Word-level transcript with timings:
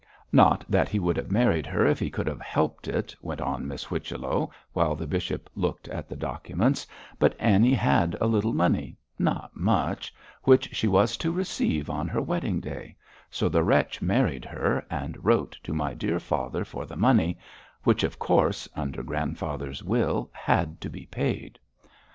'Not 0.31 0.65
that 0.67 0.89
he 0.89 0.97
would 0.97 1.15
have 1.15 1.29
married 1.29 1.67
her 1.67 1.85
if 1.85 1.99
he 1.99 2.09
could 2.09 2.25
have 2.25 2.41
helped 2.41 2.87
it,' 2.87 3.15
went 3.21 3.39
on 3.39 3.67
Miss 3.67 3.83
Whichello, 3.83 4.49
while 4.73 4.95
the 4.95 5.05
bishop 5.05 5.47
looked 5.53 5.87
at 5.89 6.09
the 6.09 6.15
documents, 6.15 6.87
'but 7.19 7.35
Annie 7.37 7.75
had 7.75 8.17
a 8.19 8.25
little 8.25 8.51
money 8.51 8.97
not 9.19 9.51
much 9.55 10.11
which 10.41 10.73
she 10.75 10.87
was 10.87 11.17
to 11.17 11.31
receive 11.31 11.87
on 11.87 12.07
her 12.07 12.19
wedding 12.19 12.59
day, 12.59 12.95
so 13.29 13.47
the 13.47 13.63
wretch 13.63 14.01
married 14.01 14.45
her 14.45 14.83
and 14.89 15.23
wrote 15.23 15.55
to 15.61 15.71
my 15.71 15.93
dear 15.93 16.19
father 16.19 16.65
for 16.65 16.87
the 16.87 16.97
money, 16.97 17.37
which, 17.83 18.03
of 18.03 18.17
course, 18.17 18.67
under 18.75 19.03
grandfather's 19.03 19.83
will, 19.83 20.31
had 20.33 20.81
to 20.81 20.89
be 20.89 21.05
paid. 21.05 21.59